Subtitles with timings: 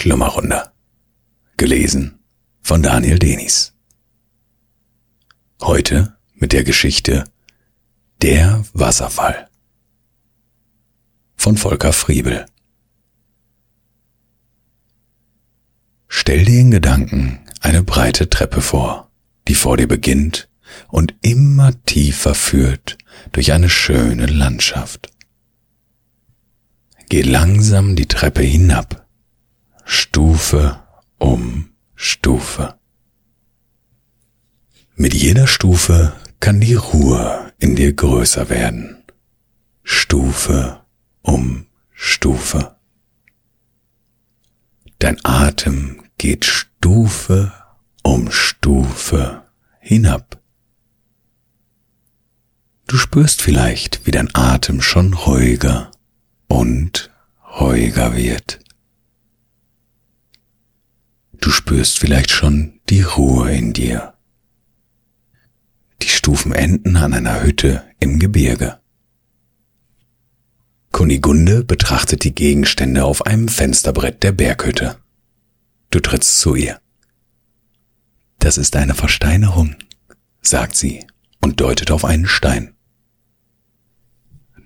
[0.00, 0.70] Schlummerrunde.
[1.58, 2.20] Gelesen
[2.62, 3.74] von Daniel Denis.
[5.60, 7.24] Heute mit der Geschichte
[8.22, 9.50] Der Wasserfall
[11.36, 12.46] von Volker Friebel.
[16.08, 19.10] Stell dir in Gedanken eine breite Treppe vor,
[19.48, 20.48] die vor dir beginnt
[20.88, 22.96] und immer tiefer führt
[23.32, 25.12] durch eine schöne Landschaft.
[27.10, 29.06] Geh langsam die Treppe hinab,
[29.92, 30.80] Stufe
[31.18, 32.78] um Stufe.
[34.94, 39.02] Mit jeder Stufe kann die Ruhe in dir größer werden.
[39.82, 40.86] Stufe
[41.22, 42.76] um Stufe.
[45.00, 47.52] Dein Atem geht Stufe
[48.04, 49.42] um Stufe
[49.80, 50.40] hinab.
[52.86, 55.90] Du spürst vielleicht, wie dein Atem schon ruhiger
[56.46, 57.10] und
[57.58, 58.60] ruhiger wird.
[61.40, 64.14] Du spürst vielleicht schon die Ruhe in dir.
[66.02, 68.78] Die Stufen enden an einer Hütte im Gebirge.
[70.92, 74.98] Kunigunde betrachtet die Gegenstände auf einem Fensterbrett der Berghütte.
[75.90, 76.80] Du trittst zu ihr.
[78.38, 79.76] Das ist eine Versteinerung,
[80.42, 81.06] sagt sie
[81.40, 82.74] und deutet auf einen Stein.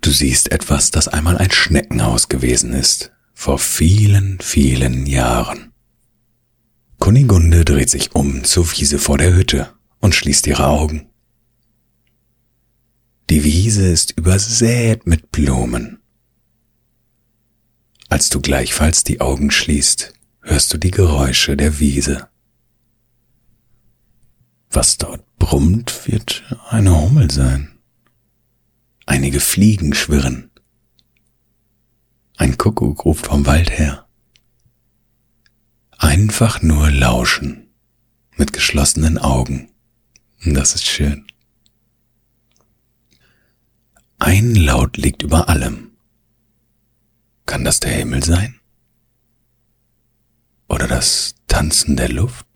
[0.00, 5.73] Du siehst etwas, das einmal ein Schneckenhaus gewesen ist, vor vielen, vielen Jahren.
[7.04, 11.10] Kunigunde dreht sich um zur Wiese vor der Hütte und schließt ihre Augen.
[13.28, 15.98] Die Wiese ist übersät mit Blumen.
[18.08, 22.30] Als du gleichfalls die Augen schließt, hörst du die Geräusche der Wiese.
[24.70, 27.78] Was dort brummt, wird eine Hummel sein.
[29.04, 30.50] Einige Fliegen schwirren.
[32.38, 34.03] Ein Kuckuck ruft vom Wald her.
[35.98, 37.68] Einfach nur lauschen
[38.36, 39.70] mit geschlossenen Augen.
[40.44, 41.26] Das ist schön.
[44.18, 45.92] Ein Laut liegt über allem.
[47.46, 48.60] Kann das der Himmel sein?
[50.68, 52.46] Oder das Tanzen der Luft?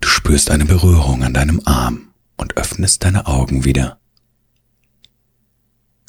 [0.00, 4.00] Du spürst eine Berührung an deinem Arm und öffnest deine Augen wieder.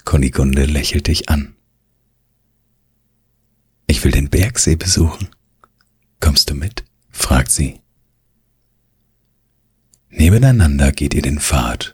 [0.05, 1.55] Kunigunde lächelt dich an.
[4.01, 5.29] Ich will den Bergsee besuchen.
[6.19, 6.85] Kommst du mit?
[7.12, 7.81] fragt sie.
[10.09, 11.94] Nebeneinander geht ihr den Pfad.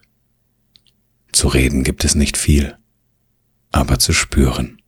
[1.34, 2.78] Zu reden gibt es nicht viel,
[3.74, 4.82] aber zu spüren.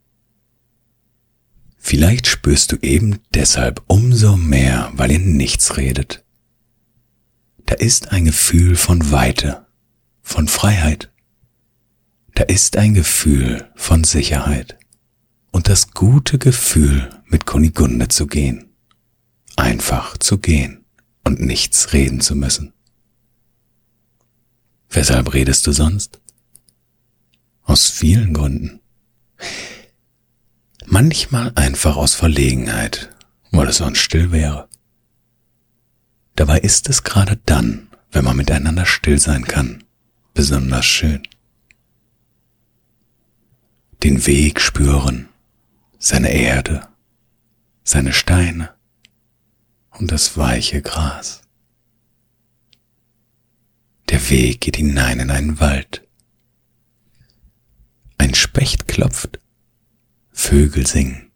[1.78, 6.24] Vielleicht spürst du eben deshalb umso mehr, weil ihr nichts redet.
[7.66, 9.68] Da ist ein Gefühl von Weite,
[10.22, 11.12] von Freiheit.
[12.36, 14.79] Da ist ein Gefühl von Sicherheit
[15.60, 18.70] und das gute Gefühl, mit Kunigunde zu gehen.
[19.58, 20.86] Einfach zu gehen
[21.26, 22.72] und nichts reden zu müssen.
[24.90, 26.22] Weshalb redest du sonst?
[27.64, 28.80] Aus vielen Gründen.
[30.86, 33.14] Manchmal einfach aus Verlegenheit,
[33.52, 34.70] weil es sonst still wäre.
[36.38, 39.84] Dabei ist es gerade dann, wenn man miteinander still sein kann,
[40.34, 41.28] besonders schön.
[44.04, 45.28] Den Weg spüren,
[46.00, 46.88] seine Erde,
[47.84, 48.74] seine Steine
[49.92, 51.42] und das weiche Gras.
[54.08, 56.08] Der Weg geht hinein in einen Wald.
[58.18, 59.40] Ein Specht klopft,
[60.32, 61.32] Vögel singen.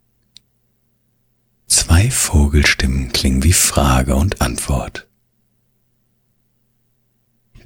[1.68, 5.08] Zwei Vogelstimmen klingen wie Frage und Antwort.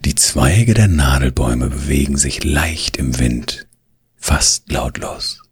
[0.03, 3.67] Die Zweige der Nadelbäume bewegen sich leicht im Wind,
[4.15, 5.46] fast lautlos.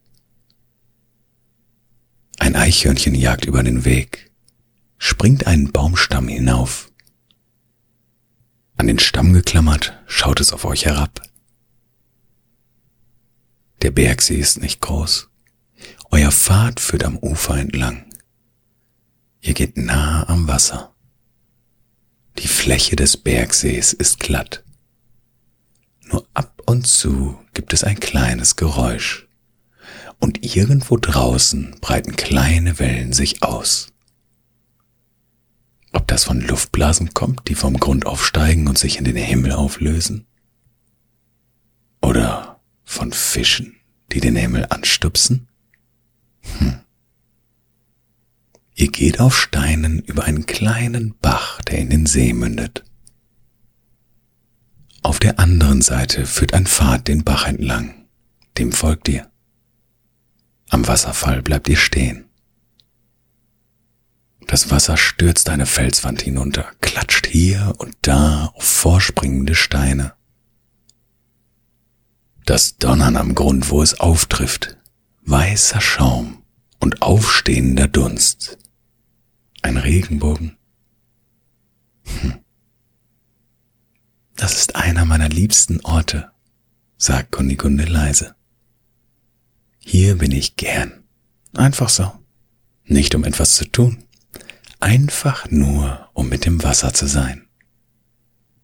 [2.37, 4.31] Ein Eichhörnchen jagt über den Weg,
[4.97, 6.91] springt einen Baumstamm hinauf.
[8.77, 11.21] An den Stamm geklammert, schaut es auf euch herab.
[13.81, 15.29] Der Bergsee ist nicht groß.
[16.11, 18.05] Euer Pfad führt am Ufer entlang.
[19.41, 20.95] Ihr geht nah am Wasser.
[22.39, 24.63] Die Fläche des Bergsees ist glatt.
[26.05, 29.27] Nur ab und zu gibt es ein kleines Geräusch.
[30.19, 33.89] Und irgendwo draußen breiten kleine Wellen sich aus.
[35.91, 40.27] Ob das von Luftblasen kommt, die vom Grund aufsteigen und sich in den Himmel auflösen?
[42.01, 43.77] Oder von Fischen,
[44.11, 45.47] die den Himmel anstupsen?
[46.59, 46.79] Hm.
[48.75, 52.83] Ihr geht auf Steinen über einen kleinen Bach, der in den See mündet.
[55.01, 58.05] Auf der anderen Seite führt ein Pfad den Bach entlang.
[58.57, 59.31] Dem folgt ihr.
[60.69, 62.25] Am Wasserfall bleibt ihr stehen.
[64.47, 70.13] Das Wasser stürzt eine Felswand hinunter, klatscht hier und da auf vorspringende Steine.
[72.45, 74.77] Das Donnern am Grund, wo es auftrifft,
[75.23, 76.43] weißer Schaum
[76.79, 78.59] und aufstehender Dunst.
[79.63, 80.57] Ein Regenbogen.
[82.21, 82.35] Hm.
[84.35, 86.31] Das ist einer meiner liebsten Orte,
[86.97, 88.35] sagt Kunigunde leise.
[89.87, 91.03] Hier bin ich gern.
[91.53, 92.11] Einfach so.
[92.85, 94.03] Nicht um etwas zu tun.
[94.79, 97.47] Einfach nur, um mit dem Wasser zu sein.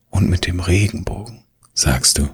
[0.09, 1.43] Und mit dem Regenbogen,
[1.75, 2.27] sagst du.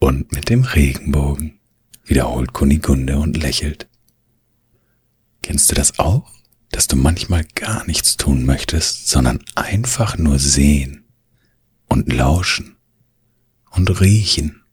[0.00, 1.60] Und mit dem Regenbogen,
[2.04, 3.88] wiederholt Kunigunde und lächelt.
[5.40, 6.28] Kennst du das auch,
[6.70, 11.04] dass du manchmal gar nichts tun möchtest, sondern einfach nur sehen
[11.86, 12.76] und lauschen
[13.70, 14.64] und riechen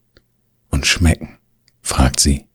[0.70, 1.38] und schmecken?
[1.84, 2.47] fragt sie.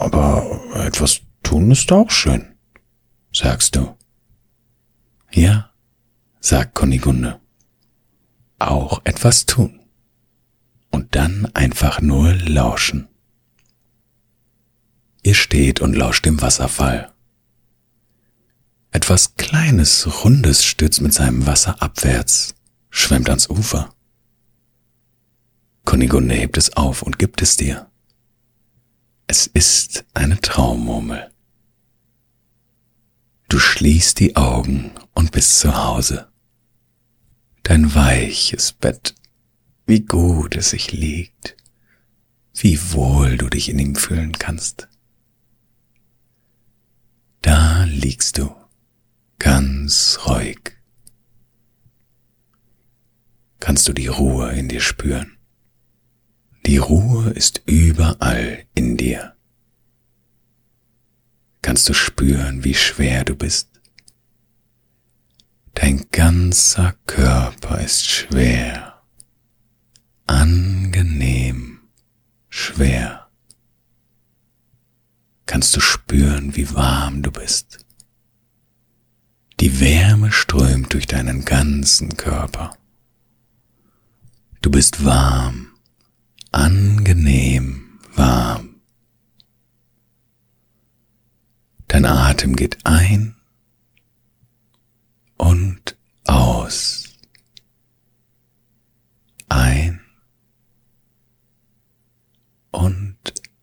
[0.00, 2.54] Aber etwas tun ist auch schön,
[3.32, 3.96] sagst du.
[5.30, 5.70] Ja,
[6.40, 7.40] sagt Kunigunde.
[8.58, 9.80] Auch etwas tun.
[10.90, 13.08] Und dann einfach nur lauschen.
[15.22, 17.12] Ihr steht und lauscht dem Wasserfall.
[18.90, 22.54] Etwas Kleines, Rundes stürzt mit seinem Wasser abwärts,
[22.90, 23.90] schwemmt ans Ufer.
[25.84, 27.90] Kunigunde hebt es auf und gibt es dir.
[29.26, 31.30] Es ist eine Traummurmel.
[33.48, 36.28] Du schließt die Augen und bist zu Hause.
[37.62, 39.14] Dein weiches Bett,
[39.86, 41.56] wie gut es sich liegt,
[42.54, 44.88] wie wohl du dich in ihm fühlen kannst.
[47.40, 48.54] Da liegst du,
[49.38, 50.76] ganz ruhig.
[53.60, 55.33] Kannst du die Ruhe in dir spüren?
[56.66, 59.36] Die Ruhe ist überall in dir.
[61.60, 63.68] Kannst du spüren, wie schwer du bist?
[65.74, 69.02] Dein ganzer Körper ist schwer,
[70.26, 71.80] angenehm
[72.48, 73.28] schwer.
[75.46, 77.84] Kannst du spüren, wie warm du bist?
[79.60, 82.76] Die Wärme strömt durch deinen ganzen Körper.
[84.62, 85.63] Du bist warm
[86.54, 88.80] angenehm warm.
[91.88, 93.34] Dein Atem geht ein
[95.36, 97.08] und aus.
[99.48, 100.00] Ein
[102.70, 103.18] und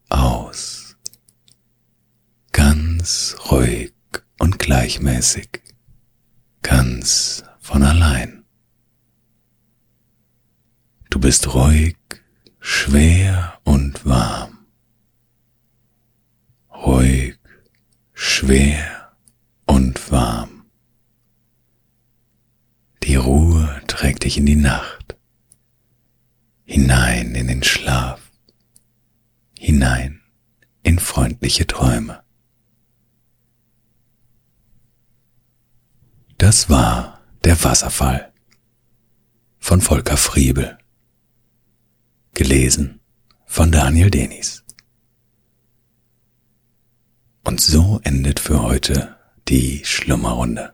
[0.09, 0.97] aus.
[2.51, 3.93] Ganz ruhig
[4.37, 5.61] und gleichmäßig.
[6.61, 8.43] Ganz von allein.
[11.09, 11.95] Du bist ruhig
[12.61, 14.67] schwer und warm,
[16.71, 17.37] ruhig,
[18.13, 19.13] schwer
[19.65, 20.65] und warm.
[23.03, 25.17] Die Ruhe trägt dich in die Nacht,
[26.63, 28.31] hinein in den Schlaf,
[29.57, 30.21] hinein
[30.83, 32.23] in freundliche Träume.
[36.37, 38.31] Das war der Wasserfall
[39.57, 40.80] von Volker Friebel.
[42.33, 43.01] Gelesen
[43.45, 44.63] von Daniel Denis.
[47.43, 49.17] Und so endet für heute
[49.49, 50.73] die Schlummerrunde.